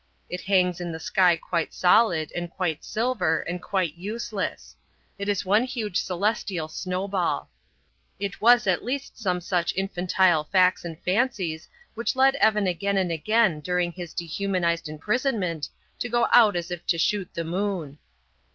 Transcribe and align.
It 0.31 0.41
hangs 0.41 0.81
in 0.81 0.91
the 0.91 0.99
sky 0.99 1.35
quite 1.35 1.75
solid 1.75 2.31
and 2.35 2.49
quite 2.49 2.83
silver 2.83 3.41
and 3.41 3.61
quite 3.61 3.93
useless; 3.99 4.75
it 5.19 5.29
is 5.29 5.45
one 5.45 5.63
huge 5.63 5.97
celestial 6.01 6.67
snowball. 6.69 7.49
It 8.19 8.41
was 8.41 8.65
at 8.65 8.83
least 8.83 9.19
some 9.19 9.39
such 9.41 9.75
infantile 9.77 10.45
facts 10.45 10.83
and 10.83 10.99
fancies 11.03 11.69
which 11.93 12.15
led 12.15 12.33
Evan 12.37 12.65
again 12.65 12.97
and 12.97 13.11
again 13.11 13.59
during 13.59 13.91
his 13.91 14.15
dehumanized 14.15 14.89
imprisonment 14.89 15.69
to 15.99 16.09
go 16.09 16.27
out 16.31 16.55
as 16.55 16.71
if 16.71 16.83
to 16.87 16.97
shoot 16.97 17.31
the 17.35 17.43
moon. 17.43 17.99